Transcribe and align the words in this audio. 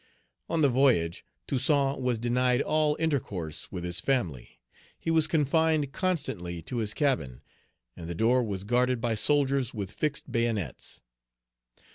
On 0.49 0.61
the 0.63 0.67
voyage, 0.67 1.23
Toussaint 1.45 2.01
was 2.01 2.17
denied 2.17 2.63
all 2.63 2.97
intercourse 2.99 3.71
with 3.71 3.83
his 3.83 3.99
family. 3.99 4.59
He 4.97 5.11
was 5.11 5.27
confined 5.27 5.91
constantly 5.91 6.63
to 6.63 6.77
his 6.77 6.95
cabin, 6.95 7.43
and 7.95 8.07
the 8.09 8.15
door 8.15 8.41
was 8.43 8.63
guarded 8.63 8.99
by 8.99 9.13
soldiers 9.13 9.75
with 9.75 9.91
fixed 9.91 10.31
bayonets. 10.31 11.03